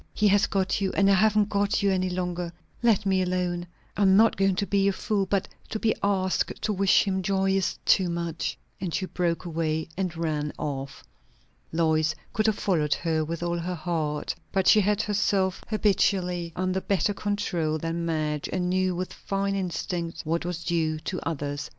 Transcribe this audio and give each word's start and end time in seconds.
"He 0.15 0.27
has 0.29 0.47
got 0.47 0.81
you, 0.81 0.91
and 0.93 1.11
I 1.11 1.13
haven't 1.13 1.49
got 1.49 1.83
you 1.83 1.91
any 1.91 2.09
longer. 2.09 2.51
Let 2.81 3.05
me 3.05 3.21
alone 3.21 3.67
I 3.95 4.01
am 4.01 4.17
not 4.17 4.35
going 4.35 4.55
to 4.55 4.65
be 4.65 4.87
a 4.87 4.91
fool, 4.91 5.27
but 5.27 5.47
to 5.69 5.77
be 5.77 5.93
asked 6.01 6.59
to 6.63 6.73
wish 6.73 7.03
him 7.03 7.21
joy 7.21 7.51
is 7.51 7.77
too 7.85 8.09
much." 8.09 8.57
And 8.79 8.95
she 8.95 9.05
broke 9.05 9.45
away 9.45 9.89
and 9.95 10.17
ran 10.17 10.53
off. 10.57 11.03
Lois 11.71 12.15
could 12.33 12.47
have 12.47 12.57
followed 12.57 12.95
her 12.95 13.23
with 13.23 13.43
all 13.43 13.59
her 13.59 13.75
heart; 13.75 14.33
but 14.51 14.65
she 14.67 14.81
had 14.81 15.03
herself 15.03 15.63
habitually 15.67 16.51
under 16.55 16.81
better 16.81 17.13
control 17.13 17.77
than 17.77 18.03
Madge, 18.03 18.49
and 18.51 18.71
knew 18.71 18.95
with 18.95 19.13
fine 19.13 19.53
instinct 19.53 20.21
what 20.23 20.45
was 20.45 20.63
due 20.63 20.97
to 20.97 21.19
others. 21.29 21.69